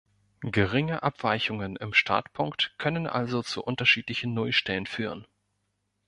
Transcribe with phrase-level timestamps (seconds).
[0.49, 5.27] Geringe Abweichungen im Startpunkt können also zu unterschiedlichen Nullstellen führen.